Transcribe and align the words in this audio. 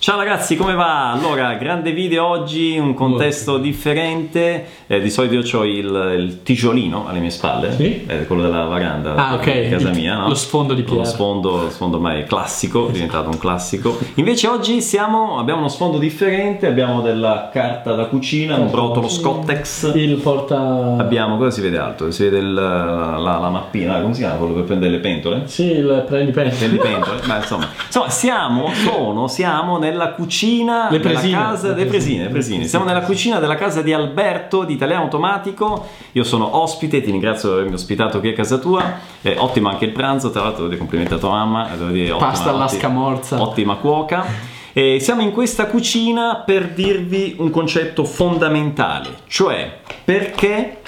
Ciao 0.00 0.16
ragazzi, 0.16 0.56
come 0.56 0.72
va? 0.74 1.10
Allora, 1.12 1.52
grande 1.56 1.92
video 1.92 2.24
oggi, 2.24 2.78
un 2.78 2.94
contesto 2.94 3.58
differente. 3.58 4.64
Eh, 4.86 4.98
di 4.98 5.10
solito 5.10 5.34
io 5.34 5.58
ho 5.60 5.64
il, 5.66 6.14
il 6.18 6.42
tigiolino 6.42 7.06
alle 7.06 7.18
mie 7.18 7.28
spalle, 7.28 7.70
Sì? 7.76 8.06
eh, 8.06 8.26
quello 8.26 8.40
della 8.40 8.64
varanda 8.64 9.14
Ah, 9.14 9.34
ok. 9.34 9.60
di 9.60 9.68
casa 9.68 9.90
mia, 9.90 10.16
no? 10.16 10.28
lo 10.28 10.34
sfondo 10.34 10.72
di 10.72 10.84
Lo 10.86 10.94
Pier. 10.94 11.06
sfondo, 11.06 11.64
lo 11.64 11.70
sfondo 11.70 11.96
ormai 11.96 12.24
classico, 12.24 12.88
è 12.88 12.92
diventato 12.92 13.28
un 13.28 13.36
classico. 13.36 13.98
Invece 14.16 14.48
oggi 14.48 14.80
siamo, 14.80 15.38
abbiamo 15.38 15.60
uno 15.60 15.68
sfondo 15.68 15.98
differente, 15.98 16.66
abbiamo 16.66 17.02
della 17.02 17.50
carta 17.52 17.92
da 17.94 18.06
cucina, 18.06 18.56
un 18.56 18.70
rotolo 18.72 19.06
Scottex. 19.06 19.92
Il 19.94 20.14
porta... 20.16 20.96
Abbiamo, 20.98 21.36
cosa 21.36 21.50
si 21.50 21.60
vede 21.60 21.76
altro? 21.76 22.10
Si 22.10 22.22
vede 22.22 22.38
il- 22.38 22.54
la, 22.54 23.18
la 23.18 23.50
mappina, 23.50 24.00
come 24.00 24.14
si 24.14 24.20
chiama 24.20 24.36
quello 24.36 24.54
per 24.54 24.64
prendere 24.64 24.92
le 24.92 24.98
pentole? 25.00 25.42
Sì, 25.44 25.70
il 25.72 26.04
prendi 26.08 26.32
Prendi 26.32 26.50
pensi. 26.50 26.76
pentole? 26.78 27.20
Ma 27.26 27.36
insomma, 27.36 27.68
insomma, 27.84 28.08
siamo, 28.08 28.70
sono, 28.72 29.28
siamo 29.28 29.78
nella 29.90 30.10
cucina 30.12 30.88
Le 30.90 30.98
della 30.98 31.10
presine. 31.18 31.36
casa, 31.36 31.74
Le 31.74 31.84
presine, 31.86 32.22
le 32.24 32.28
presine. 32.30 32.64
Siamo 32.64 32.84
nella 32.84 33.02
cucina 33.02 33.38
della 33.38 33.56
casa 33.56 33.82
di 33.82 33.92
Alberto 33.92 34.64
di 34.64 34.72
Italiano 34.74 35.04
Automatico. 35.04 35.86
Io 36.12 36.24
sono 36.24 36.56
ospite, 36.56 37.02
ti 37.02 37.10
ringrazio 37.10 37.48
per 37.50 37.58
avermi 37.58 37.74
ospitato 37.74 38.20
qui 38.20 38.30
a 38.30 38.32
casa 38.32 38.58
tua. 38.58 38.98
Eh, 39.22 39.36
ottimo 39.38 39.68
anche 39.68 39.84
il 39.84 39.92
pranzo, 39.92 40.30
tra 40.30 40.42
l'altro 40.42 40.64
devo 40.64 40.78
complimenti 40.78 41.14
a 41.14 41.18
tua 41.18 41.30
mamma, 41.30 41.68
devo 41.76 41.90
dire 41.90 42.10
ottima, 42.12 42.30
Pasta 42.30 42.50
alla 42.50 42.68
scamorza. 42.68 43.40
Ottima 43.40 43.76
cuoca. 43.76 44.24
E 44.72 44.98
siamo 45.00 45.22
in 45.22 45.32
questa 45.32 45.66
cucina 45.66 46.42
per 46.46 46.68
dirvi 46.68 47.34
un 47.38 47.50
concetto 47.50 48.04
fondamentale, 48.04 49.08
cioè 49.26 49.78
perché 50.04 50.78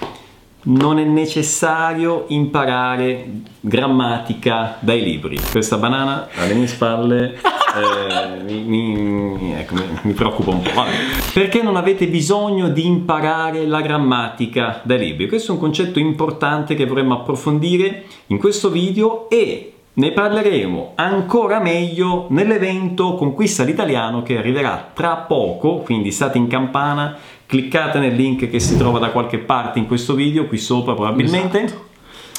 non 0.65 0.99
è 0.99 1.05
necessario 1.05 2.25
imparare 2.29 3.29
grammatica 3.61 4.77
dai 4.81 5.03
libri. 5.03 5.39
Questa 5.51 5.77
banana 5.77 6.29
alle 6.37 6.55
mie 6.55 6.67
spalle 6.67 7.35
eh, 7.35 8.43
mi, 8.45 8.63
mi- 8.63 9.55
ecco, 9.55 9.75
mi- 10.03 10.13
preoccupa 10.13 10.51
un 10.51 10.63
po'. 10.63 10.71
Vabbè. 10.73 10.91
Perché 11.33 11.63
non 11.63 11.77
avete 11.77 12.07
bisogno 12.07 12.69
di 12.69 12.87
imparare 12.87 13.67
la 13.67 13.81
grammatica 13.81 14.81
dai 14.85 14.99
libri? 14.99 15.29
Questo 15.29 15.53
è 15.53 15.55
un 15.55 15.61
concetto 15.61 15.99
importante 15.99 16.75
che 16.75 16.87
vorremmo 16.87 17.15
approfondire 17.15 18.05
in 18.27 18.39
questo 18.39 18.71
video 18.71 19.29
e 19.31 19.73
ne 19.95 20.13
parleremo 20.13 20.93
ancora 20.95 21.61
meglio 21.61 22.27
nell'evento 22.31 23.15
Conquista 23.15 23.63
l'Italiano 23.63 24.23
che 24.23 24.39
arriverà 24.39 24.91
tra 24.95 25.17
poco, 25.17 25.79
quindi 25.79 26.11
state 26.11 26.39
in 26.39 26.47
campana, 26.47 27.17
cliccate 27.53 27.99
nel 27.99 28.15
link 28.15 28.49
che 28.49 28.59
si 28.59 28.79
trova 28.79 28.99
da 28.99 29.11
qualche 29.11 29.37
parte 29.37 29.79
in 29.79 29.87
questo 29.87 30.15
video, 30.15 30.47
qui 30.47 30.57
sopra 30.57 30.95
probabilmente. 30.95 31.91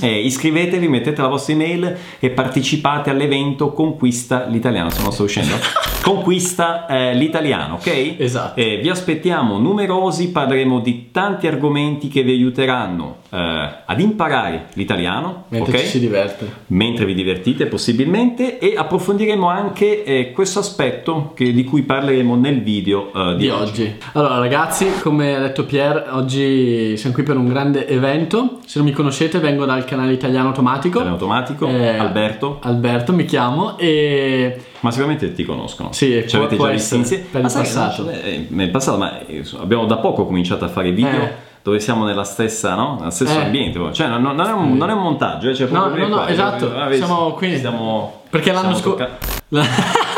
Eh, 0.01 0.25
iscrivetevi, 0.25 0.87
mettete 0.87 1.21
la 1.21 1.27
vostra 1.27 1.53
email 1.53 1.95
e 2.17 2.31
partecipate 2.31 3.11
all'evento 3.11 3.73
Conquista 3.73 4.47
l'Italiano. 4.47 4.89
Se 4.89 5.03
non 5.03 5.11
sto 5.11 5.25
uscendo, 5.25 5.53
Conquista 6.01 6.87
eh, 6.87 7.13
l'Italiano, 7.13 7.75
ok? 7.75 8.15
Esatto. 8.17 8.59
Eh, 8.59 8.79
vi 8.81 8.89
aspettiamo 8.89 9.59
numerosi, 9.59 10.31
parleremo 10.31 10.79
di 10.79 11.11
tanti 11.11 11.45
argomenti 11.45 12.07
che 12.07 12.23
vi 12.23 12.31
aiuteranno 12.31 13.17
eh, 13.33 13.69
ad 13.85 13.99
imparare 13.99 14.65
l'italiano, 14.73 15.45
Mentre 15.49 15.71
ok? 15.77 15.79
ci 15.83 15.87
si 15.87 15.99
diverte. 15.99 16.47
mentre 16.67 17.05
vi 17.05 17.13
divertite 17.15 17.65
possibilmente 17.65 18.59
e 18.59 18.75
approfondiremo 18.77 19.47
anche 19.47 20.03
eh, 20.03 20.31
questo 20.31 20.59
aspetto 20.59 21.31
che- 21.35 21.51
di 21.51 21.63
cui 21.63 21.81
parleremo 21.81 22.35
nel 22.35 22.61
video 22.61 23.11
eh, 23.13 23.35
di, 23.35 23.43
Di 23.43 23.49
oggi. 23.49 23.95
Allora 24.13 24.37
ragazzi, 24.37 24.87
come 25.01 25.35
ha 25.35 25.39
detto 25.39 25.65
Pier, 25.65 26.09
oggi 26.11 26.95
siamo 26.97 27.15
qui 27.15 27.23
per 27.23 27.37
un 27.37 27.47
grande 27.47 27.87
evento. 27.87 28.59
Se 28.65 28.77
non 28.79 28.87
mi 28.87 28.93
conoscete 28.93 29.39
vengo 29.39 29.65
dal 29.65 29.83
canale 29.85 30.13
Italiano 30.13 30.49
Automatico. 30.49 30.99
Italiano 30.99 31.15
automatico, 31.15 31.67
Eh, 31.67 31.97
Alberto, 31.97 32.59
Alberto 32.61 33.13
mi 33.13 33.25
chiamo 33.25 33.77
e 33.79 34.57
ma 34.81 34.91
sicuramente 34.91 35.31
ti 35.33 35.43
conoscono. 35.45 35.93
Sì, 35.93 36.23
Ci 36.27 36.35
avete 36.35 36.55
può- 36.57 36.65
già 36.67 36.73
essere, 36.73 36.99
insieme. 37.01 37.23
per 37.31 37.41
Ma 37.41 37.47
il 37.47 37.53
passato. 37.53 38.09
eh, 38.09 38.45
nel 38.49 38.69
passato, 38.69 38.97
ma 38.97 39.25
eh, 39.25 39.41
abbiamo 39.59 39.85
da 39.85 39.97
poco 39.97 40.25
cominciato 40.25 40.65
a 40.65 40.67
fare 40.67 40.91
video. 40.91 41.51
Dove 41.63 41.79
siamo 41.79 42.03
nella 42.03 42.25
stessa, 42.25 42.75
no? 42.75 42.97
Nello 42.99 43.09
stesso 43.09 43.39
Eh. 43.39 43.43
ambiente, 43.43 43.79
cioè 43.93 44.07
non, 44.07 44.21
non 44.21 44.45
è 44.47 44.51
un, 44.51 44.75
non 44.75 44.89
è 44.89 44.93
un 44.93 45.01
montaggio, 45.01 45.49
eh, 45.49 45.55
cioè 45.55 45.69
No, 45.69 45.87
no, 45.87 45.95
no, 46.07 46.15
qua, 46.17 46.27
esatto, 46.29 46.69
vedi, 46.73 46.97
siamo 46.97 47.31
qui. 47.31 47.57
Stiamo, 47.57 48.23
Perché 48.29 48.51
l'anno 48.51 48.75
scorso- 48.75 48.89
tocca- 49.05 49.17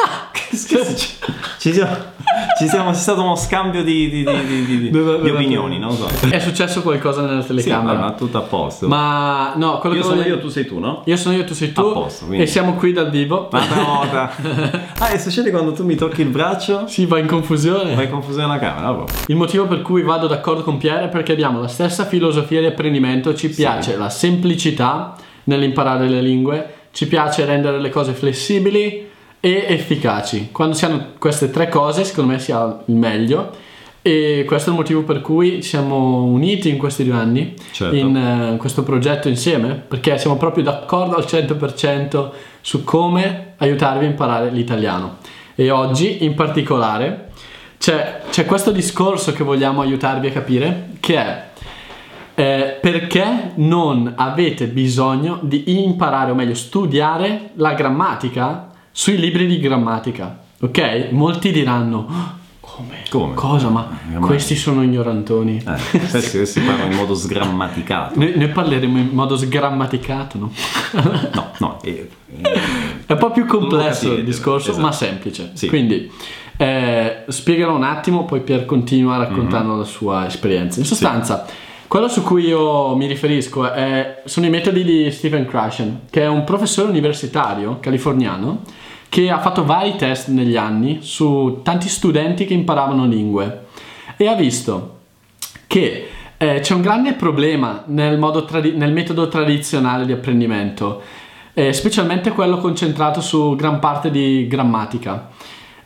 ci 1.59 1.73
siamo, 1.73 1.95
ci 2.57 2.67
siamo, 2.67 2.91
c'è 2.91 2.97
stato 2.97 3.21
uno 3.21 3.35
scambio 3.35 3.83
di, 3.83 4.09
di- 4.09 4.23
di- 4.65 4.89
di- 4.91 5.29
opinioni, 5.29 5.77
non 5.77 5.91
so. 5.91 6.07
è 6.29 6.39
successo 6.39 6.81
qualcosa 6.81 7.21
nella 7.21 7.41
Sì, 7.41 7.47
telecamera. 7.47 7.99
ma 7.99 8.11
tutto 8.13 8.37
a 8.37 8.41
posto. 8.41 8.87
ma 8.87 9.53
no, 9.55 9.79
quello 9.79 9.95
io 9.95 10.01
che 10.01 10.07
sono 10.07 10.21
voglio- 10.21 10.35
io, 10.35 10.39
tu 10.41 10.47
sei 10.49 10.65
tu, 10.65 10.79
no? 10.79 11.01
Io 11.05 11.17
sono 11.17 11.35
io, 11.35 11.43
tu 11.43 11.53
sei 11.53 11.71
tu. 11.73 11.81
A 11.81 11.91
posto, 11.91 12.25
quindi- 12.25 12.43
E 12.43 12.47
siamo 12.47 12.75
qui 12.75 12.93
dal 12.93 13.09
vivo. 13.09 13.49
Un'altra 13.51 13.83
volta. 13.83 14.31
Ah, 14.99 15.09
e 15.11 15.19
succede 15.19 15.51
quando 15.51 15.73
tu 15.73 15.83
mi 15.83 15.95
tocchi 15.95 16.21
il 16.21 16.29
braccio? 16.29 16.87
Si 16.87 17.05
va 17.05 17.19
in 17.19 17.27
confusione. 17.27 17.93
Fai 17.95 18.09
confusione 18.09 18.45
alla 18.45 18.59
camera, 18.59 18.91
vabbè. 18.91 19.11
Il 19.27 19.35
motivo 19.35 19.65
per 19.67 19.81
cui 19.81 20.01
vado 20.03 20.27
d'accordo 20.27 20.63
con 20.63 20.77
Pierre 20.77 21.05
è 21.05 21.09
perché 21.09 21.33
abbiamo 21.33 21.59
la 21.59 21.67
stessa 21.67 22.05
filosofia 22.05 22.59
di 22.61 22.65
apprendimento, 22.67 23.33
ci 23.35 23.49
piace 23.49 23.97
la 23.97 24.09
semplicità 24.09 25.15
nell'imparare 25.45 26.07
le 26.07 26.21
lingue, 26.21 26.73
ci 26.91 27.07
piace 27.07 27.43
rendere 27.45 27.79
le 27.79 27.89
cose 27.89 28.13
flessibili 28.13 29.09
e 29.39 29.65
efficaci. 29.69 30.49
Quando 30.51 30.75
si 30.75 30.85
hanno 30.85 31.13
queste 31.19 31.49
tre 31.49 31.69
cose, 31.69 32.03
secondo 32.03 32.31
me 32.31 32.39
si 32.39 32.51
ha 32.51 32.81
il 32.85 32.95
meglio 32.95 33.63
e 34.07 34.43
questo 34.45 34.69
è 34.69 34.73
il 34.73 34.77
motivo 34.77 35.01
per 35.01 35.19
cui 35.21 35.63
siamo 35.63 36.21
uniti 36.25 36.69
in 36.69 36.77
questi 36.77 37.03
due 37.03 37.15
anni 37.15 37.55
Certo. 37.71 37.95
in 37.95 38.15
eh, 38.15 38.57
questo 38.57 38.83
progetto 38.83 39.29
insieme, 39.29 39.73
perché 39.73 40.19
siamo 40.19 40.37
proprio 40.37 40.63
d'accordo 40.63 41.15
al 41.15 41.23
100% 41.23 42.29
su 42.61 42.83
come 42.83 43.53
aiutarvi 43.57 44.05
a 44.05 44.09
imparare 44.09 44.51
l'italiano. 44.51 45.17
E 45.55 45.71
oggi 45.71 46.23
in 46.23 46.35
particolare 46.35 47.29
c'è, 47.79 48.21
c'è 48.29 48.45
questo 48.45 48.69
discorso 48.69 49.33
che 49.33 49.43
vogliamo 49.43 49.81
aiutarvi 49.81 50.27
a 50.27 50.31
capire, 50.31 50.89
che 50.99 51.15
è 51.17 51.43
eh, 52.35 52.77
perché 52.79 53.53
non 53.55 54.13
avete 54.15 54.67
bisogno 54.67 55.39
di 55.41 55.83
imparare, 55.83 56.29
o 56.29 56.35
meglio 56.35 56.53
studiare 56.53 57.51
la 57.55 57.73
grammatica 57.73 58.69
sui 58.97 59.17
libri 59.17 59.45
di 59.45 59.59
grammatica. 59.59 60.39
Ok? 60.61 61.07
Molti 61.11 61.51
diranno, 61.51 62.07
"Ah, 62.09 62.35
come? 62.61 63.03
Come? 63.09 63.33
Cosa? 63.33 63.67
Ma 63.67 63.81
Grammatica. 63.89 64.25
questi 64.25 64.55
sono 64.55 64.83
ignorantoni. 64.83 65.57
Eh, 65.67 65.99
questi, 65.99 66.37
questi 66.37 66.59
parlano 66.61 66.91
in 66.91 66.97
modo 66.97 67.13
sgrammaticato. 67.13 68.17
Noi, 68.17 68.33
noi 68.37 68.47
parleremo 68.47 68.97
in 68.97 69.09
modo 69.11 69.35
sgrammaticato, 69.35 70.37
no? 70.37 70.51
No, 71.33 71.51
no. 71.59 71.79
eh, 71.83 72.09
eh, 72.41 72.59
È 73.05 73.11
un 73.11 73.17
po' 73.17 73.31
più 73.31 73.45
complesso 73.45 73.99
capirete, 74.03 74.19
il 74.21 74.25
discorso, 74.25 74.69
esatto. 74.71 74.85
ma 74.85 74.91
semplice. 74.93 75.51
Sì. 75.53 75.67
Quindi 75.67 76.09
eh, 76.57 77.23
spiegherò 77.27 77.75
un 77.75 77.83
attimo, 77.83 78.23
poi 78.23 78.39
Pier 78.41 78.65
continua 78.65 79.17
raccontando 79.17 79.73
Mhm. 79.73 79.79
la 79.79 79.85
sua 79.85 80.25
esperienza. 80.25 80.79
In 80.79 80.85
sostanza, 80.85 81.45
quello 81.87 82.07
su 82.07 82.23
cui 82.23 82.45
io 82.45 82.95
mi 82.95 83.07
riferisco 83.07 83.69
è- 83.71 84.21
sono 84.25 84.45
i 84.45 84.49
metodi 84.49 84.83
di 84.85 85.11
Stephen 85.11 85.45
Krashen, 85.45 86.03
che 86.09 86.21
è 86.23 86.27
un 86.27 86.45
professore 86.45 86.89
universitario 86.89 87.77
californiano 87.81 88.61
che 89.15 89.29
ha 89.29 89.39
fatto 89.39 89.63
vari 89.63 89.95
test 89.95 90.27
negli 90.27 90.57
anni 90.57 90.97
su 91.01 91.61
tanti 91.63 91.87
studenti 91.87 92.43
che 92.43 92.53
imparavano 92.53 93.05
lingue 93.05 93.67
e 94.17 94.27
ha 94.27 94.33
visto 94.35 94.97
che 95.67 96.09
eh, 96.35 96.59
c'è 96.59 96.73
un 96.73 96.81
grande 96.81 97.13
problema 97.13 97.83
nel, 97.85 98.19
modo 98.19 98.43
tradi- 98.43 98.75
nel 98.75 98.91
metodo 98.91 99.29
tradizionale 99.29 100.05
di 100.05 100.11
apprendimento, 100.11 101.01
eh, 101.53 101.71
specialmente 101.71 102.31
quello 102.31 102.57
concentrato 102.57 103.21
su 103.21 103.55
gran 103.55 103.79
parte 103.79 104.11
di 104.11 104.47
grammatica. 104.49 105.29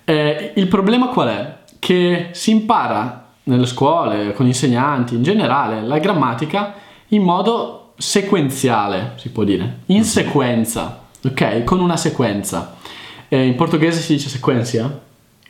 Eh, 0.05 0.53
il 0.55 0.67
problema 0.67 1.09
qual 1.09 1.27
è? 1.27 1.57
Che 1.77 2.29
si 2.31 2.49
impara 2.49 3.27
nelle 3.43 3.67
scuole, 3.67 4.33
con 4.33 4.47
gli 4.47 4.49
insegnanti, 4.49 5.13
in 5.13 5.21
generale, 5.21 5.83
la 5.83 5.99
grammatica 5.99 6.73
in 7.09 7.21
modo 7.21 7.93
sequenziale, 7.95 9.13
si 9.17 9.29
può 9.29 9.43
dire, 9.43 9.81
in 9.87 10.03
sequenza, 10.03 11.03
ok? 11.23 11.63
Con 11.63 11.79
una 11.79 11.95
sequenza. 11.95 12.77
Eh, 13.29 13.45
in 13.45 13.55
portoghese 13.55 13.99
si 14.01 14.13
dice 14.13 14.27
sequencia? 14.29 14.99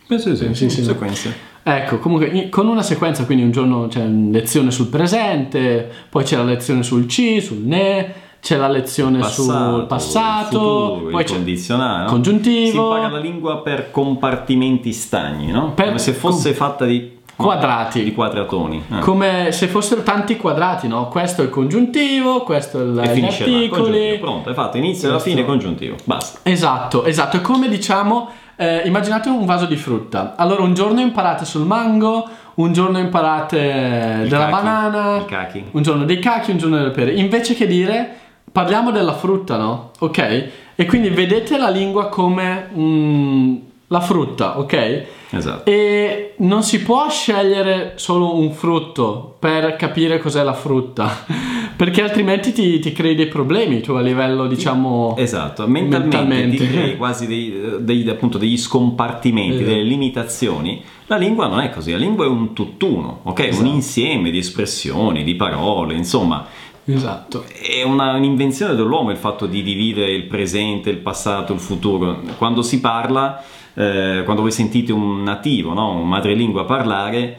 Penso 0.07 0.29
di 0.29 0.35
sì, 0.35 0.53
Sì, 0.53 0.69
sì, 0.69 0.83
sequenze. 0.83 1.47
Ecco, 1.61 1.99
comunque 1.99 2.49
con 2.49 2.67
una 2.67 2.81
sequenza, 2.81 3.25
quindi 3.25 3.43
un 3.43 3.51
giorno 3.51 3.87
c'è 3.87 4.03
lezione 4.05 4.71
sul 4.71 4.87
presente, 4.87 5.89
poi 6.09 6.23
c'è 6.23 6.35
la 6.37 6.43
lezione 6.43 6.83
sul 6.83 7.07
ci, 7.07 7.41
sul 7.41 7.59
ne, 7.59 8.13
c'è 8.41 8.55
la 8.57 8.69
lezione 8.69 9.21
sul 9.23 9.85
passato, 9.87 10.95
futuro, 10.95 11.09
poi 11.11 11.21
il 11.21 11.27
c'è 11.27 11.33
condizionale, 11.35 12.03
no? 12.05 12.09
congiuntivo. 12.09 12.69
Si 12.71 12.75
impara 12.77 13.09
la 13.09 13.19
lingua 13.19 13.61
per 13.61 13.91
compartimenti 13.91 14.91
stagni, 14.93 15.51
no? 15.51 15.73
Per- 15.73 15.85
Come 15.87 15.99
se 15.99 16.13
fosse 16.13 16.53
fatta 16.53 16.85
di 16.85 17.18
Quadrati. 17.43 18.03
di 18.03 18.13
quadratoni. 18.13 18.83
eh. 18.91 18.99
come 18.99 19.51
se 19.51 19.67
fossero 19.67 20.03
tanti 20.03 20.35
quadrati, 20.37 20.87
no? 20.87 21.07
Questo 21.07 21.41
è 21.41 21.45
il 21.45 21.49
congiuntivo, 21.49 22.41
questo 22.43 22.79
è 22.79 22.83
il- 22.83 22.99
e 23.03 23.15
gli 23.17 23.21
là. 23.21 23.27
articoli. 23.27 23.67
Congiuntivo. 23.69 24.17
Pronto, 24.19 24.49
hai 24.49 24.55
fatto 24.55 24.77
inizio 24.77 25.09
alla 25.09 25.19
fine 25.19 25.45
congiuntivo. 25.45 25.95
Basta. 26.03 26.39
Esatto, 26.43 27.05
esatto. 27.05 27.37
È 27.37 27.41
come 27.41 27.69
diciamo, 27.69 28.29
eh, 28.57 28.81
immaginate 28.85 29.29
un 29.29 29.45
vaso 29.45 29.65
di 29.65 29.77
frutta. 29.77 30.33
Allora, 30.37 30.63
un 30.63 30.73
giorno 30.73 30.99
imparate 30.99 31.45
sul 31.45 31.65
mango, 31.65 32.27
un 32.55 32.73
giorno 32.73 32.97
imparate 32.99 33.57
Il 34.23 34.27
della 34.29 34.47
cachi, 34.49 34.51
banana, 34.51 35.25
un 35.71 35.81
giorno 35.81 36.03
dei 36.03 36.19
cachi, 36.19 36.51
un 36.51 36.57
giorno 36.57 36.75
delle 36.77 36.89
pere. 36.91 37.11
Invece 37.13 37.55
che 37.55 37.65
dire, 37.67 38.09
parliamo 38.51 38.91
della 38.91 39.13
frutta, 39.13 39.55
no? 39.55 39.91
Ok? 39.99 40.47
E 40.75 40.85
quindi 40.85 41.09
vedete 41.09 41.57
la 41.57 41.69
lingua 41.69 42.07
come 42.09 42.67
un, 42.73 43.59
la 43.87 43.99
frutta, 44.01 44.59
ok? 44.59 45.03
Esatto. 45.31 45.69
E 45.69 46.33
non 46.37 46.63
si 46.63 46.81
può 46.81 47.07
scegliere 47.09 47.93
solo 47.97 48.35
un 48.35 48.51
frutto 48.51 49.35
per 49.37 49.75
capire 49.75 50.17
cos'è 50.19 50.41
la 50.43 50.53
frutta, 50.53 51.25
perché 51.77 52.01
altrimenti 52.01 52.51
ti, 52.51 52.79
ti 52.79 52.91
crei 52.91 53.13
dei 53.15 53.27
problemi 53.27 53.79
tu 53.81 53.91
a 53.93 54.01
livello, 54.01 54.47
diciamo, 54.47 55.15
Esatto, 55.17 55.67
mentalmente, 55.67 56.17
mentalmente. 56.17 56.57
ti 56.57 56.67
crei 56.67 56.97
quasi 56.97 57.27
dei- 57.27 57.53
dei- 57.79 58.09
appunto, 58.09 58.37
degli 58.39 58.57
scompartimenti, 58.57 59.55
Esatto. 59.57 59.69
delle 59.69 59.83
limitazioni. 59.83 60.81
La 61.05 61.17
lingua 61.17 61.47
non 61.47 61.59
è 61.59 61.69
così, 61.69 61.91
la 61.91 61.97
lingua 61.97 62.25
è 62.25 62.27
un 62.27 62.53
tutt'uno, 62.53 63.19
ok? 63.23 63.39
Esatto. 63.39 63.63
Un 63.67 63.73
insieme 63.73 64.31
di 64.31 64.37
espressioni, 64.39 65.23
di 65.23 65.35
parole, 65.35 65.93
insomma, 65.95 66.45
Esatto. 66.85 67.43
è 67.61 67.83
una- 67.83 68.13
un'invenzione 68.15 68.73
dell'uomo 68.73 69.11
il 69.11 69.17
fatto 69.17 69.45
di 69.45 69.61
dividere 69.61 70.11
il 70.11 70.23
presente, 70.23 70.89
il 70.89 70.97
passato, 70.97 71.53
il 71.53 71.59
futuro. 71.59 72.19
Quando 72.37 72.61
si 72.63 72.79
parla, 72.79 73.43
eh, 73.75 74.21
quando 74.23 74.41
voi 74.41 74.51
sentite 74.51 74.91
un 74.91 75.23
nativo, 75.23 75.73
no? 75.73 75.91
un 75.91 76.07
madrelingua 76.07 76.65
parlare, 76.65 77.37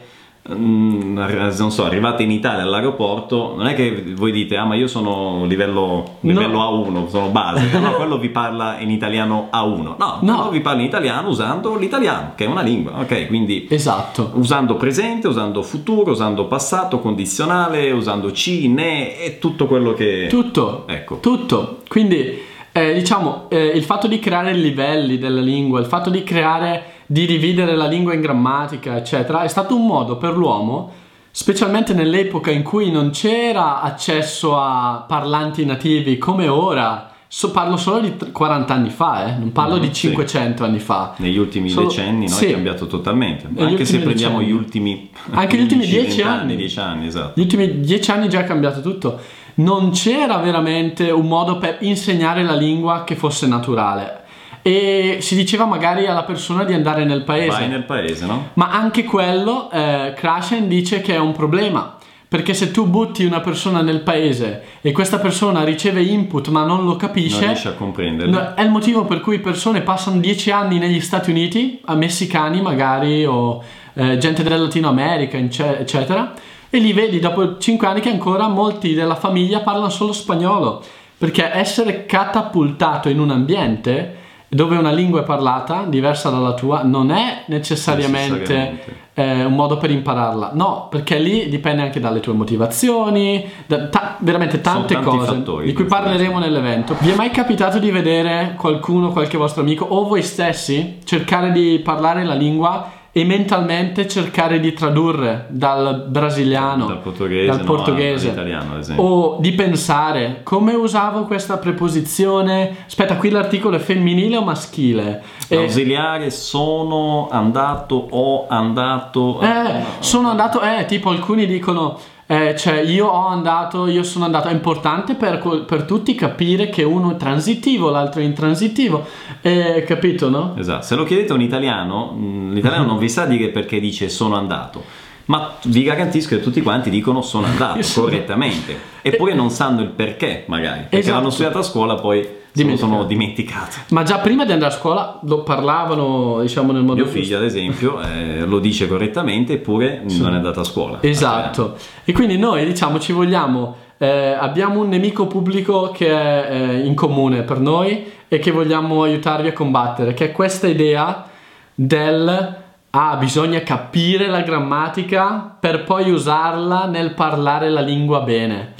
mm, 0.51 1.17
non 1.57 1.71
so, 1.71 1.85
arrivate 1.85 2.23
in 2.23 2.31
Italia 2.31 2.63
all'aeroporto, 2.63 3.53
non 3.55 3.67
è 3.67 3.75
che 3.75 4.03
voi 4.15 4.31
dite, 4.31 4.57
ah 4.57 4.65
ma 4.65 4.73
io 4.75 4.87
sono 4.87 5.45
livello, 5.45 6.17
livello 6.21 6.59
A1, 6.59 7.07
sono 7.09 7.27
base, 7.29 7.77
no, 7.79 7.91
quello 7.93 8.17
vi 8.17 8.29
parla 8.29 8.79
in 8.79 8.89
italiano 8.89 9.49
A1, 9.53 9.95
no, 9.97 10.17
No. 10.21 10.49
vi 10.49 10.61
parla 10.61 10.81
in 10.81 10.87
italiano 10.87 11.29
usando 11.29 11.75
l'italiano, 11.75 12.31
che 12.35 12.45
è 12.45 12.47
una 12.47 12.61
lingua, 12.61 12.99
ok? 13.01 13.27
Quindi 13.27 13.67
Esatto. 13.69 14.31
usando 14.33 14.75
presente, 14.75 15.27
usando 15.27 15.61
futuro, 15.61 16.11
usando 16.11 16.45
passato, 16.45 16.99
condizionale, 16.99 17.91
usando 17.91 18.31
ci, 18.31 18.67
ne 18.67 19.19
e 19.23 19.37
tutto 19.37 19.67
quello 19.67 19.93
che... 19.93 20.25
Tutto. 20.29 20.85
Ecco. 20.87 21.19
Tutto. 21.19 21.81
Quindi, 21.87 22.49
eh, 22.73 22.93
diciamo, 22.93 23.45
eh, 23.49 23.65
il 23.75 23.83
fatto 23.83 24.07
di 24.07 24.19
creare 24.19 24.53
livelli 24.53 25.17
della 25.17 25.41
lingua, 25.41 25.79
il 25.79 25.85
fatto 25.85 26.09
di 26.09 26.23
creare, 26.23 26.83
di 27.05 27.25
dividere 27.25 27.75
la 27.75 27.87
lingua 27.87 28.13
in 28.13 28.21
grammatica, 28.21 28.95
eccetera, 28.95 29.43
è 29.43 29.47
stato 29.47 29.75
un 29.75 29.85
modo 29.85 30.17
per 30.17 30.35
l'uomo, 30.37 30.91
specialmente 31.31 31.93
nell'epoca 31.93 32.51
in 32.51 32.63
cui 32.63 32.89
non 32.91 33.09
c'era 33.11 33.81
accesso 33.81 34.57
a 34.57 35.03
parlanti 35.07 35.65
nativi 35.65 36.17
come 36.17 36.47
ora. 36.47 37.07
So- 37.33 37.51
parlo 37.51 37.77
solo 37.77 38.01
di 38.01 38.17
t- 38.17 38.31
40 38.33 38.73
anni 38.73 38.89
fa, 38.89 39.25
eh, 39.27 39.37
non 39.37 39.53
parlo 39.53 39.75
Mhm, 39.75 39.79
di 39.81 39.87
sì. 39.87 39.93
500 40.09 40.65
anni 40.65 40.79
fa. 40.79 41.13
Negli 41.17 41.37
ultimi 41.37 41.69
Solo- 41.69 41.87
decenni 41.87 42.27
no, 42.27 42.33
sì. 42.35 42.47
è 42.47 42.51
cambiato 42.51 42.87
totalmente, 42.87 43.47
Negli 43.49 43.67
anche 43.69 43.85
se 43.85 43.99
prendiamo 43.99 44.39
decenni. 44.39 44.51
gli 44.53 44.57
ultimi... 44.57 45.09
Anche 45.31 45.55
gli 45.57 45.61
ultimi 45.61 45.85
15, 45.85 45.91
10 46.07 46.15
20 46.17 46.21
anni. 46.23 46.55
10 46.57 46.79
anni, 46.79 47.07
esatto. 47.07 47.31
Gli 47.39 47.43
ultimi 47.43 47.79
dieci 47.79 48.11
anni 48.11 48.27
già 48.27 48.41
è 48.41 48.43
cambiato 48.43 48.81
tutto. 48.81 49.17
Non 49.63 49.91
c'era 49.91 50.37
veramente 50.37 51.09
un 51.11 51.27
modo 51.27 51.57
per 51.57 51.77
insegnare 51.81 52.43
la 52.43 52.55
lingua 52.55 53.03
che 53.03 53.15
fosse 53.15 53.47
naturale. 53.47 54.19
E 54.61 55.17
si 55.21 55.35
diceva 55.35 55.65
magari 55.65 56.05
alla 56.05 56.23
persona 56.23 56.63
di 56.63 56.73
andare 56.73 57.03
nel 57.03 57.23
paese. 57.23 57.57
Vai 57.57 57.67
nel 57.67 57.83
paese, 57.83 58.25
no? 58.25 58.49
Ma 58.53 58.69
anche 58.71 59.03
quello, 59.03 59.71
eh, 59.71 60.13
Krashen 60.15 60.67
dice 60.67 61.01
che 61.01 61.15
è 61.15 61.19
un 61.19 61.31
problema. 61.31 61.97
Perché 62.31 62.53
se 62.53 62.71
tu 62.71 62.87
butti 62.87 63.25
una 63.25 63.41
persona 63.41 63.81
nel 63.81 64.03
paese 64.03 64.63
e 64.79 64.93
questa 64.93 65.19
persona 65.19 65.65
riceve 65.65 66.01
input 66.01 66.47
ma 66.47 66.63
non 66.63 66.85
lo 66.85 66.95
capisce, 66.95 67.39
Non 67.39 67.47
riesci 67.47 67.67
a 67.67 67.73
comprenderli. 67.73 68.31
No, 68.31 68.53
è 68.53 68.61
il 68.61 68.69
motivo 68.69 69.03
per 69.03 69.19
cui 69.19 69.39
persone 69.39 69.81
passano 69.81 70.17
10 70.17 70.49
anni 70.49 70.79
negli 70.79 71.01
Stati 71.01 71.29
Uniti, 71.29 71.81
a 71.83 71.95
messicani 71.95 72.61
magari, 72.61 73.25
o 73.25 73.61
eh, 73.95 74.17
gente 74.17 74.43
del 74.43 74.61
Latino 74.61 74.87
America, 74.87 75.35
ecce- 75.35 75.79
eccetera, 75.79 76.33
e 76.73 76.79
li 76.79 76.93
vedi 76.93 77.19
dopo 77.19 77.57
5 77.57 77.85
anni 77.85 77.99
che 77.99 78.09
ancora 78.09 78.47
molti 78.47 78.93
della 78.93 79.15
famiglia 79.15 79.59
parlano 79.59 79.89
solo 79.89 80.13
spagnolo, 80.13 80.81
perché 81.17 81.51
essere 81.53 82.05
catapultato 82.05 83.09
in 83.09 83.19
un 83.19 83.29
ambiente 83.29 84.15
dove 84.47 84.75
una 84.75 84.91
lingua 84.91 85.21
è 85.21 85.23
parlata 85.23 85.85
diversa 85.87 86.29
dalla 86.29 86.53
tua 86.53 86.81
non 86.83 87.09
è 87.11 87.43
necessariamente, 87.45 88.33
Necessariamente. 88.37 88.95
eh, 89.13 89.45
un 89.45 89.53
modo 89.53 89.77
per 89.77 89.91
impararla, 89.91 90.51
no, 90.53 90.87
perché 90.89 91.19
lì 91.19 91.47
dipende 91.47 91.81
anche 91.83 91.99
dalle 92.01 92.19
tue 92.19 92.33
motivazioni, 92.33 93.49
da 93.65 93.87
ta- 93.87 94.15
veramente 94.19 94.59
tante 94.59 94.99
cose 94.99 95.25
fattori 95.25 95.65
di 95.67 95.73
cui 95.73 95.85
parleremo 95.85 96.39
nell'evento. 96.39 96.95
Vi 96.99 97.11
è 97.11 97.15
mai 97.15 97.29
capitato 97.31 97.79
di 97.79 97.91
vedere 97.91 98.55
qualcuno, 98.57 99.11
qualche 99.11 99.37
vostro 99.37 99.61
amico 99.61 99.85
o 99.85 100.05
voi 100.05 100.21
stessi 100.21 100.99
cercare 101.05 101.51
di 101.51 101.79
parlare 101.81 102.25
la 102.25 102.33
lingua 102.33 102.91
e 103.13 103.25
mentalmente 103.25 104.07
cercare 104.07 104.59
di 104.61 104.71
tradurre 104.71 105.47
dal 105.49 106.05
brasiliano, 106.07 106.85
Dal 106.85 106.99
portoghese, 106.99 107.45
dal 107.47 107.57
no, 107.59 107.63
portoghese 107.65 108.27
all'italiano, 108.27 108.73
ad 108.73 108.79
esempio. 108.79 109.03
o 109.03 109.37
di 109.41 109.51
pensare 109.51 110.39
come 110.43 110.73
usavo 110.73 111.25
questa 111.25 111.57
preposizione? 111.57 112.77
Aspetta, 112.85 113.17
qui 113.17 113.29
l'articolo 113.29 113.75
è 113.75 113.79
femminile 113.79 114.37
o 114.37 114.43
maschile? 114.43 115.21
E- 115.49 115.57
Ausiliare 115.57 116.29
sono 116.31 117.27
andato, 117.29 118.07
ho 118.09 118.45
andato... 118.47 119.41
eh, 119.41 119.83
sono 119.99 120.29
andato, 120.29 120.61
eh, 120.61 120.85
tipo 120.85 121.09
alcuni 121.09 121.45
dicono, 121.45 121.99
eh, 122.31 122.55
cioè 122.55 122.79
io 122.79 123.07
ho 123.07 123.27
andato, 123.27 123.87
io 123.87 124.03
sono 124.03 124.23
andato, 124.23 124.47
è 124.47 124.53
importante 124.53 125.15
per, 125.15 125.65
per 125.67 125.83
tutti 125.83 126.15
capire 126.15 126.69
che 126.69 126.81
uno 126.81 127.11
è 127.11 127.15
transitivo, 127.17 127.89
l'altro 127.89 128.21
è 128.21 128.23
intransitivo, 128.23 129.05
eh, 129.41 129.83
capito 129.85 130.29
no? 130.29 130.55
Esatto, 130.57 130.85
se 130.85 130.95
lo 130.95 131.03
chiedete 131.03 131.33
a 131.33 131.35
un 131.35 131.41
italiano, 131.41 132.13
mh, 132.13 132.53
l'italiano 132.53 132.85
non 132.85 132.99
vi 132.99 133.09
sa 133.09 133.25
dire 133.25 133.49
perché 133.49 133.81
dice 133.81 134.07
sono 134.07 134.37
andato, 134.37 134.81
ma 135.25 135.55
vi 135.63 135.83
garantisco 135.83 136.37
che 136.37 136.41
tutti 136.41 136.61
quanti 136.61 136.89
dicono 136.89 137.21
sono 137.21 137.47
andato 137.47 137.81
correttamente, 137.99 138.79
eppure 139.01 139.33
non 139.33 139.49
sanno 139.49 139.81
il 139.81 139.89
perché 139.89 140.45
magari, 140.47 140.83
perché 140.83 140.99
Esatto. 140.99 141.17
l'hanno 141.17 141.31
studiato 141.31 141.57
a 141.57 141.63
scuola 141.63 141.95
poi 141.95 142.25
Dimenticato. 142.53 142.91
sono 142.91 143.05
dimenticato. 143.05 143.77
Ma 143.89 144.03
già 144.03 144.19
prima 144.19 144.45
di 144.45 144.51
andare 144.51 144.73
a 144.73 144.75
scuola 144.75 145.19
lo 145.23 145.43
parlavano, 145.43 146.41
diciamo, 146.41 146.71
nel 146.71 146.83
modo 146.83 147.01
Mio 147.01 147.11
figlio 147.11 147.37
ad 147.37 147.43
esempio 147.43 148.01
eh, 148.03 148.45
lo 148.45 148.59
dice 148.59 148.87
correttamente 148.87 149.53
eppure 149.53 150.01
non 150.03 150.33
è 150.33 150.35
andato 150.35 150.59
a 150.59 150.63
scuola. 150.63 150.97
Esatto. 151.01 151.77
E 152.03 152.11
quindi 152.11 152.37
noi 152.37 152.65
diciamo 152.65 152.99
ci 152.99 153.13
vogliamo, 153.13 153.75
eh, 153.97 154.35
abbiamo 154.37 154.81
un 154.81 154.89
nemico 154.89 155.27
pubblico 155.27 155.91
che 155.91 156.09
è 156.09 156.47
eh, 156.51 156.79
in 156.79 156.93
comune 156.93 157.43
per 157.43 157.59
noi 157.59 158.05
e 158.27 158.39
che 158.39 158.51
vogliamo 158.51 159.03
aiutarvi 159.03 159.47
a 159.47 159.53
combattere, 159.53 160.13
che 160.13 160.25
è 160.25 160.31
questa 160.31 160.67
idea 160.67 161.27
del 161.73 162.59
ah, 162.91 163.15
bisogna 163.15 163.61
capire 163.61 164.27
la 164.27 164.41
grammatica 164.41 165.55
per 165.59 165.83
poi 165.83 166.11
usarla 166.11 166.85
nel 166.85 167.13
parlare 167.13 167.69
la 167.69 167.81
lingua 167.81 168.21
bene. 168.21 168.73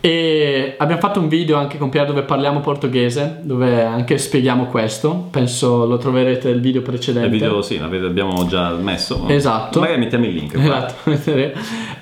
E 0.00 0.74
abbiamo 0.78 1.00
fatto 1.00 1.18
un 1.18 1.28
video 1.28 1.56
anche 1.56 1.78
con 1.78 1.88
Pier 1.88 2.06
dove 2.06 2.22
parliamo 2.22 2.60
portoghese, 2.60 3.40
dove 3.42 3.82
anche 3.82 4.18
spieghiamo 4.18 4.66
questo. 4.66 5.28
Penso 5.30 5.86
lo 5.86 5.96
troverete 5.96 6.48
il 6.48 6.60
video 6.60 6.82
precedente. 6.82 7.26
Il 7.26 7.32
video 7.32 7.62
sì, 7.62 7.78
l'abbiamo 7.78 8.46
già 8.46 8.70
messo. 8.72 9.26
Esatto. 9.28 9.80
Magari 9.80 9.98
mettiamo 9.98 10.26
il 10.26 10.32
link. 10.32 10.54
Esatto, 10.54 11.10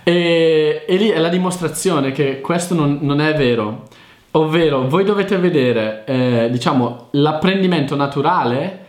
e, 0.02 0.84
e 0.86 0.96
lì 0.96 1.08
è 1.08 1.18
la 1.18 1.28
dimostrazione 1.28 2.12
che 2.12 2.40
questo 2.40 2.74
non, 2.74 2.98
non 3.00 3.20
è 3.20 3.34
vero. 3.34 3.88
Ovvero, 4.32 4.88
voi 4.88 5.04
dovete 5.04 5.36
vedere, 5.36 6.02
eh, 6.06 6.48
diciamo, 6.50 7.08
l'apprendimento 7.12 7.94
naturale 7.94 8.83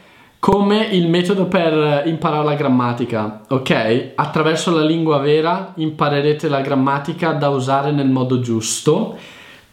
come 0.45 0.89
il 0.91 1.07
metodo 1.09 1.45
per 1.45 2.03
imparare 2.05 2.45
la 2.45 2.53
grammatica, 2.53 3.41
ok? 3.47 4.11
Attraverso 4.13 4.69
la 4.69 4.83
lingua 4.83 5.17
vera 5.17 5.73
imparerete 5.77 6.47
la 6.49 6.61
grammatica 6.61 7.31
da 7.31 7.49
usare 7.49 7.89
nel 7.89 8.09
modo 8.09 8.39
giusto. 8.39 9.17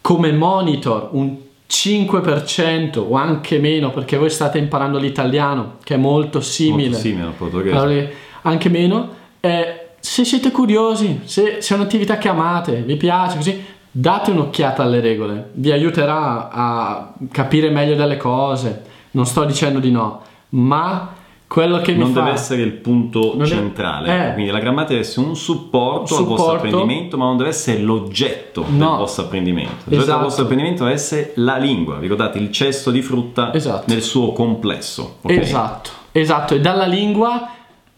Come 0.01 0.31
monitor, 0.31 1.09
un 1.11 1.37
5% 1.69 2.97
o 2.97 3.13
anche 3.13 3.59
meno, 3.59 3.91
perché 3.91 4.17
voi 4.17 4.31
state 4.31 4.57
imparando 4.57 4.97
l'italiano, 4.97 5.75
che 5.83 5.93
è 5.93 5.97
molto 5.97 6.41
simile 6.41 6.87
Molto 6.87 7.01
simile 7.03 7.25
al 7.27 7.33
portoghese. 7.33 8.13
anche 8.41 8.69
meno. 8.69 9.09
Eh, 9.41 9.89
se 9.99 10.25
siete 10.25 10.49
curiosi, 10.49 11.19
se, 11.25 11.61
se 11.61 11.75
è 11.75 11.77
un'attività 11.77 12.17
che 12.17 12.29
amate, 12.29 12.81
vi 12.81 12.95
piace 12.95 13.35
così, 13.35 13.63
date 13.91 14.31
un'occhiata 14.31 14.81
alle 14.81 15.01
regole, 15.01 15.51
vi 15.53 15.71
aiuterà 15.71 16.49
a 16.49 17.13
capire 17.29 17.69
meglio 17.69 17.93
delle 17.93 18.17
cose. 18.17 18.85
Non 19.11 19.27
sto 19.27 19.43
dicendo 19.43 19.77
di 19.77 19.91
no, 19.91 20.31
ma 20.55 21.13
quello 21.47 21.81
che 21.81 21.91
mi 21.91 21.99
non 21.99 22.13
fa 22.13 22.21
deve 22.21 22.31
essere 22.33 22.63
il 22.63 22.71
punto 22.71 23.33
Non 23.35 23.43
è- 23.43 23.45
centrale, 23.45 24.29
eh. 24.29 24.33
quindi 24.33 24.49
la 24.51 24.57
grammatica 24.57 24.93
deve 24.93 25.01
essere 25.05 25.27
un 25.27 25.35
supporto, 25.35 26.15
Un 26.15 26.21
al 26.21 26.25
vostro 26.25 26.35
supporto. 26.51 26.53
apprendimento, 26.67 27.17
ma 27.17 27.25
non 27.25 27.37
deve 27.37 27.49
essere 27.49 27.77
l'oggetto 27.79 28.61
del 28.67 28.73
No. 28.73 28.97
vostro 28.97 29.25
apprendimento. 29.25 29.71
L'oggetto 29.83 29.95
Esatto. 30.01 30.11
del 30.13 30.23
vostro 30.23 30.43
apprendimento 30.45 30.83
deve 30.83 30.95
essere 30.95 31.31
la 31.35 31.57
lingua. 31.57 31.99
Ricordate 31.99 32.39
il 32.39 32.51
cesto 32.51 32.89
di 32.89 33.03
frutta 33.03 33.53
Esatto. 33.53 33.83
nel 33.87 34.01
suo 34.01 34.31
complesso. 34.31 35.17
ok? 35.21 35.29
Esatto, 35.31 35.89
esatto, 36.11 36.55
e 36.55 36.59
dalla 36.59 36.85
lingua 36.87 37.49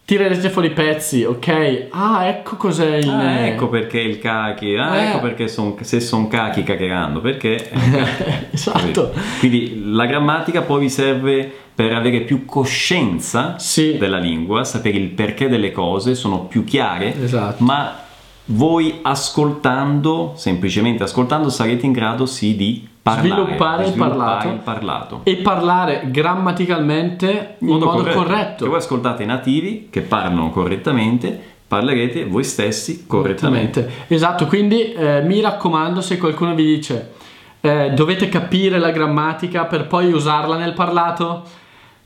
tirerete 0.06 0.50
fuori 0.50 0.68
i 0.68 0.72
pezzi, 0.72 1.24
ok? 1.24 1.88
Ah, 1.90 2.26
ecco 2.26 2.54
cos'è 2.56 2.98
il 2.98 3.08
Ah, 3.10 3.40
ecco 3.40 3.68
perché 3.68 3.98
il 3.98 4.20
cachi, 4.20 4.76
ah, 4.76 4.96
Eh. 4.96 5.08
ecco 5.08 5.18
perché 5.18 5.48
son- 5.48 5.74
se 5.80 5.98
sono 6.00 6.28
cachi 6.28 6.62
caccheranno, 6.62 7.20
perché... 7.20 7.68
esatto. 8.52 9.12
Quindi 9.40 9.82
la 9.92 10.06
grammatica 10.06 10.62
poi 10.62 10.80
vi 10.82 10.88
serve 10.90 11.52
per 11.74 11.92
avere 11.92 12.20
più 12.20 12.44
coscienza 12.44 13.58
Sì. 13.58 13.96
della 13.98 14.18
lingua, 14.18 14.62
sapere 14.62 14.96
il 14.96 15.08
perché 15.08 15.48
delle 15.48 15.72
cose, 15.72 16.14
sono 16.14 16.44
più 16.44 16.62
chiare, 16.62 17.12
Esatto. 17.22 17.64
ma 17.64 17.98
voi 18.46 19.00
ascoltando, 19.02 20.32
semplicemente 20.36 21.02
ascoltando, 21.02 21.48
sarete 21.48 21.86
in 21.86 21.92
grado 21.92 22.26
sì 22.26 22.56
di 22.56 22.86
parlare, 23.02 23.28
Sviluppare 23.28 23.84
di 23.84 23.90
il 23.90 23.96
parlato. 23.96 24.48
il 24.48 24.58
parlato. 24.58 25.20
e 25.24 25.36
parlare 25.36 26.02
grammaticalmente 26.10 27.56
in 27.60 27.68
modo, 27.68 27.86
corretto. 27.86 28.64
Se 28.64 28.70
voi 28.70 28.78
ascoltate 28.78 29.22
i 29.22 29.26
nativi 29.26 29.88
che 29.90 30.02
parlano 30.02 30.50
correttamente, 30.50 31.40
parlerete 31.66 32.24
voi 32.24 32.44
stessi 32.44 33.06
correttamente. 33.06 33.80
Correttamente. 33.80 34.14
Esatto, 34.14 34.46
quindi 34.46 34.92
eh, 34.92 35.22
mi 35.22 35.40
raccomando 35.40 36.00
se 36.00 36.18
qualcuno 36.18 36.54
vi 36.54 36.64
dice 36.64 37.14
eh, 37.60 37.90
dovete 37.90 38.28
capire 38.28 38.78
la 38.78 38.90
grammatica 38.90 39.64
per 39.64 39.86
poi 39.86 40.12
usarla 40.12 40.56
nel 40.56 40.72
parlato, 40.72 41.42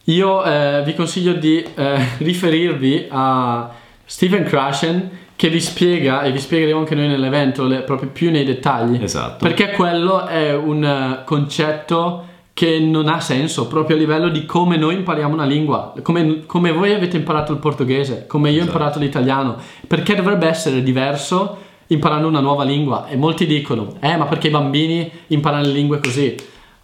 io 0.05 0.43
eh, 0.43 0.83
vi 0.85 0.95
consiglio 0.95 1.35
di 1.35 1.63
eh, 1.75 2.07
riferirvi 2.19 3.09
a 3.11 3.71
Stephen 4.05 4.45
Krashen 4.45 5.11
che 5.41 5.49
vi 5.49 5.59
spiega, 5.63 6.21
e 6.21 6.33
vi 6.33 6.39
spiegheremo 6.39 6.81
anche 6.81 6.95
noi 6.95 7.09
nell'evento, 7.09 7.65
le- 7.65 7.81
proprio 7.81 8.11
più 8.11 8.31
nei 8.31 8.45
dettagli. 8.45 9.03
Esatto. 9.03 9.43
Perché 9.43 9.71
quello 9.71 10.27
è 10.27 10.55
un 10.55 10.85
eh, 10.85 11.23
concetto 11.25 12.27
che 12.53 12.79
non 12.79 13.09
ha 13.09 13.21
senso 13.21 13.67
proprio 13.67 13.97
a 13.97 13.99
livello 13.99 14.29
di 14.29 14.45
come 14.45 14.77
noi 14.77 14.97
impariamo 14.97 15.33
una 15.33 15.47
lingua, 15.47 15.95
come, 16.03 16.45
come 16.45 16.73
voi 16.73 16.93
avete 16.93 17.17
imparato 17.17 17.53
il 17.53 17.59
portoghese, 17.59 18.27
come 18.27 18.51
io 18.51 18.57
ho 18.57 18.61
Esatto. 18.65 18.77
imparato 18.77 18.99
l'italiano, 18.99 19.57
perché 19.87 20.15
dovrebbe 20.15 20.47
essere 20.47 20.83
diverso 20.83 21.57
imparando 21.87 22.29
una 22.29 22.41
nuova 22.41 22.65
lingua 22.65 23.07
e 23.09 23.17
molti 23.17 23.47
dicono, 23.47 23.95
eh 24.01 24.19
ma 24.19 24.27
perché 24.27 24.49
i 24.49 24.51
bambini 24.51 25.11
imparano 25.29 25.63
le 25.63 25.73
lingue 25.73 26.01
così? 26.01 26.35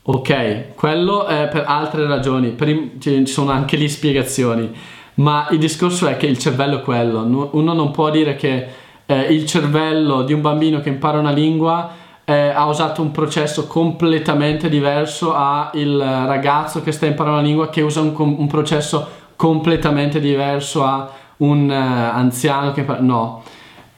Ok, 0.05 0.75
quello 0.77 1.27
è 1.27 1.47
per 1.49 1.65
altre 1.67 2.07
ragioni, 2.07 2.53
per 2.53 2.93
ci 3.01 3.27
sono 3.27 3.51
anche 3.51 3.77
lì 3.77 3.87
spiegazioni, 3.87 4.73
ma 5.17 5.49
il 5.51 5.59
discorso 5.59 6.07
è 6.07 6.17
che 6.17 6.27
il 6.27 6.39
cervello 6.39 6.79
è 6.79 6.83
quello, 6.83 7.51
uno 7.53 7.73
non 7.75 7.91
può 7.91 8.11
dire 8.11 8.35
che 8.37 8.67
eh, 9.07 9.21
il 9.33 9.47
cervello 9.47 10.23
di 10.23 10.33
un 10.33 10.41
bambino 10.41 10.81
che 10.81 10.89
impara 10.89 11.19
una 11.19 11.31
lingua 11.31 11.91
eh, 12.25 12.49
ha 12.49 12.67
usato 12.67 13.03
un 13.03 13.13
processo 13.13 13.67
completamente 13.67 14.69
diverso 14.69 15.35
a 15.35 15.71
il 15.75 15.99
ragazzo 15.99 16.83
che 16.83 16.91
sta 16.91 17.07
imparando 17.07 17.39
una 17.39 17.47
lingua 17.47 17.69
che 17.69 17.83
usa 17.83 18.01
un, 18.01 18.15
un 18.17 18.47
processo 18.49 19.07
completamente 19.37 20.19
diverso 20.19 20.85
a 20.85 21.09
un 21.39 21.71
eh, 21.71 21.75
anziano 21.75 22.73
che 22.73 22.81
impara... 22.81 23.01
No, 23.01 23.43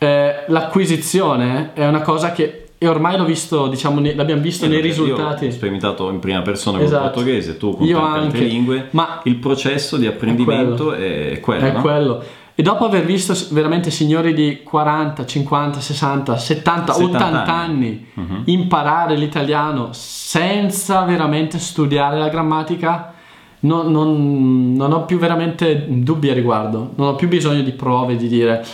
Eh, 0.00 0.44
l'acquisizione 0.46 1.72
è 1.74 1.84
una 1.84 2.02
cosa 2.02 2.30
che 2.30 2.67
e 2.78 2.86
ormai 2.86 3.16
l'ho 3.16 3.24
visto, 3.24 3.66
diciamo, 3.66 3.98
ne- 3.98 4.14
l'abbiamo 4.14 4.40
visto 4.40 4.64
Sì, 4.64 4.70
nei 4.70 4.80
perché 4.80 4.94
risultati. 4.96 5.44
Io 5.44 5.50
ho 5.50 5.54
sperimentato 5.54 6.08
in 6.10 6.20
prima 6.20 6.42
persona 6.42 6.76
con 6.78 6.86
Esatto. 6.86 7.04
il 7.06 7.10
portoghese, 7.10 7.56
tu 7.56 7.76
con 7.76 7.86
Io 7.86 7.98
tante 7.98 8.18
altre 8.18 8.38
anche. 8.38 8.50
lingue. 8.50 8.88
Ma- 8.92 9.20
il 9.24 9.36
processo 9.36 9.96
di 9.96 10.06
apprendimento 10.06 10.92
è 10.92 11.40
quello, 11.40 11.64
È 11.66 11.72
no? 11.72 11.80
quello. 11.80 12.22
E 12.54 12.62
dopo 12.62 12.84
aver 12.86 13.04
visto 13.04 13.34
veramente 13.50 13.90
signori 13.90 14.32
di 14.34 14.62
40, 14.64 15.24
50, 15.24 15.80
60, 15.80 16.36
70, 16.36 16.92
70 16.92 17.16
80 17.26 17.54
anni, 17.54 18.06
Mhm. 18.14 18.42
imparare 18.46 19.16
l'italiano 19.16 19.88
senza 19.92 21.02
veramente 21.02 21.58
studiare 21.58 22.18
la 22.18 22.28
grammatica, 22.28 23.12
non, 23.60 23.90
non- 23.90 24.72
non 24.76 24.92
ho 24.92 25.04
più 25.04 25.18
veramente 25.18 25.84
dubbi 25.88 26.30
a 26.30 26.34
riguardo. 26.34 26.92
Non 26.96 27.08
ho 27.08 27.14
più 27.14 27.26
bisogno 27.28 27.62
di 27.62 27.72
prove, 27.72 28.16
di 28.16 28.28
dire... 28.28 28.64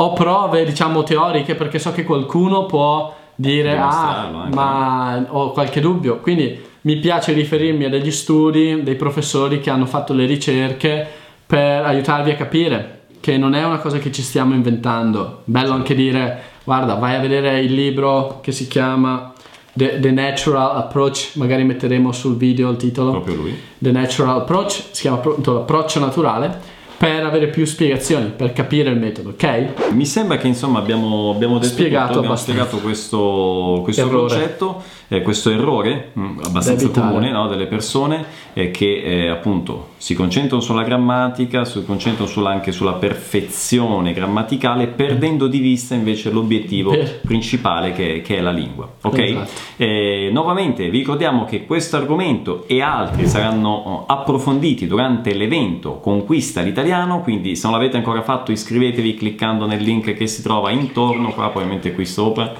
Ho 0.00 0.12
prove, 0.12 0.64
diciamo, 0.64 1.02
teoriche 1.02 1.56
perché 1.56 1.80
so 1.80 1.90
che 1.92 2.04
qualcuno 2.04 2.66
può 2.66 3.16
dire 3.40 3.76
ah, 3.76 4.26
anche, 4.26 4.54
ma 4.54 5.24
ho 5.28 5.52
qualche 5.52 5.80
dubbio. 5.80 6.18
Quindi 6.18 6.60
mi 6.80 6.96
piace 6.96 7.32
riferirmi 7.32 7.84
a 7.84 7.88
degli 7.88 8.10
studi, 8.10 8.82
dei 8.82 8.96
professori 8.96 9.60
che 9.60 9.70
hanno 9.70 9.86
fatto 9.86 10.12
le 10.12 10.26
ricerche 10.26 11.06
per 11.46 11.84
aiutarvi 11.84 12.32
a 12.32 12.34
capire 12.34 12.98
che 13.20 13.36
non 13.36 13.54
è 13.54 13.64
una 13.64 13.78
cosa 13.78 13.98
che 13.98 14.10
ci 14.10 14.22
stiamo 14.22 14.54
inventando. 14.54 15.42
Bello 15.44 15.72
anche 15.72 15.94
dire, 15.94 16.40
guarda, 16.64 16.94
vai 16.94 17.14
a 17.14 17.20
vedere 17.20 17.60
il 17.60 17.72
libro 17.74 18.40
che 18.42 18.52
si 18.52 18.68
chiama 18.68 19.32
The, 19.72 20.00
The 20.00 20.10
Natural 20.10 20.76
Approach, 20.76 21.32
magari 21.34 21.64
metteremo 21.64 22.10
sul 22.12 22.36
video 22.36 22.70
il 22.70 22.76
titolo. 22.76 23.10
Proprio 23.10 23.34
lui. 23.34 23.58
The 23.78 23.92
Natural 23.92 24.38
Approach, 24.38 24.82
si 24.90 25.02
chiama 25.02 25.18
appunto 25.18 25.58
approccio 25.58 26.00
naturale, 26.00 26.76
per 26.98 27.24
avere 27.24 27.46
più 27.46 27.64
spiegazioni, 27.64 28.32
per 28.36 28.52
capire 28.52 28.90
il 28.90 28.98
metodo, 28.98 29.30
ok? 29.30 29.92
Mi 29.92 30.04
sembra 30.04 30.36
che 30.36 30.48
insomma 30.48 30.80
abbiamo, 30.80 31.30
abbiamo 31.30 31.58
detto 31.58 31.74
Spiegato 31.74 32.06
tutto, 32.06 32.18
abbiamo 32.18 32.36
spiegato 32.36 32.78
questo, 32.78 33.80
questo 33.84 34.08
concetto, 34.08 34.82
eh, 35.08 35.22
questo 35.22 35.50
errore 35.50 36.12
mm, 36.18 36.38
abbastanza 36.44 36.84
evitare. 36.84 37.08
comune 37.08 37.30
no, 37.30 37.48
delle 37.48 37.66
persone 37.66 38.24
eh, 38.52 38.70
che 38.70 39.02
eh, 39.02 39.28
appunto 39.28 39.88
si 39.96 40.14
concentrano 40.14 40.62
sulla 40.62 40.82
grammatica, 40.82 41.64
si 41.64 41.84
concentrano 41.84 42.28
sulla- 42.30 42.50
anche 42.50 42.72
sulla 42.72 42.92
perfezione 42.92 44.12
grammaticale, 44.12 44.86
perdendo 44.86 45.46
di 45.46 45.58
vista 45.58 45.94
invece 45.94 46.30
l'obiettivo 46.30 46.90
Per- 46.90 47.20
principale 47.20 47.92
che, 47.92 48.20
che 48.22 48.36
è 48.36 48.40
la 48.40 48.52
lingua. 48.52 48.88
Ok? 49.02 49.18
Esatto. 49.18 49.50
Eh, 49.76 50.30
nuovamente 50.32 50.88
vi 50.90 50.98
ricordiamo 50.98 51.44
che 51.44 51.64
questo 51.66 51.96
argomento 51.96 52.64
e 52.66 52.80
altri 52.80 53.26
saranno 53.26 53.68
oh, 53.70 54.04
approfonditi 54.06 54.86
durante 54.86 55.34
l'evento 55.34 55.98
Conquista 56.00 56.60
l'italiano, 56.60 57.20
quindi 57.22 57.56
se 57.56 57.66
non 57.68 57.76
l'avete 57.76 57.96
ancora 57.96 58.22
fatto 58.22 58.52
iscrivetevi 58.52 59.14
cliccando 59.14 59.66
nel 59.66 59.82
link 59.82 60.12
che 60.14 60.26
si 60.26 60.42
trova 60.42 60.70
intorno, 60.70 61.32
qua 61.32 61.48
probabilmente 61.48 61.92
qui 61.92 62.04
sopra, 62.06 62.52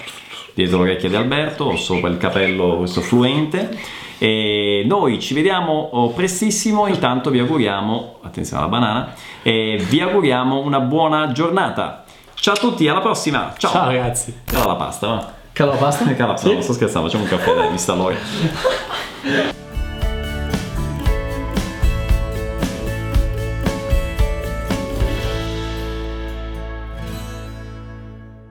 dietro 0.54 0.78
l'orecchia 0.78 1.08
di 1.08 1.16
Alberto 1.16 1.76
sopra 1.76 2.08
il 2.08 2.16
capello 2.16 2.76
questo 2.76 3.00
fluente. 3.00 3.76
E 4.18 4.82
noi 4.84 5.20
ci 5.20 5.32
vediamo 5.32 5.90
oh, 5.92 6.10
prestissimo, 6.10 6.88
intanto 6.88 7.30
vi 7.30 7.38
auguriamo, 7.38 8.18
attenzione 8.22 8.62
alla 8.62 8.70
banana, 8.70 9.14
e 9.42 9.80
vi 9.88 10.00
auguriamo 10.00 10.58
una 10.58 10.80
buona 10.80 11.30
giornata. 11.30 12.04
Ciao 12.34 12.54
a 12.54 12.56
tutti, 12.56 12.88
alla 12.88 13.00
prossima! 13.00 13.54
Ciao! 13.56 13.70
Ciao 13.70 13.86
ragazzi. 13.86 14.40
Cala 14.44 14.66
la 14.66 14.74
pasta, 14.74 15.06
va? 15.06 15.32
Cala 15.52 15.72
la 15.72 15.78
pasta? 15.78 16.14
Cala, 16.14 16.36
Sì? 16.36 16.52
no, 16.52 16.60
sto 16.60 16.72
scherzando, 16.72 17.08
facciamo 17.08 17.24
un 17.24 17.30
caffè, 17.30 17.54
dai, 17.54 17.70
mi 17.70 17.78
sta 17.78 17.94
l'ora. 17.94 18.16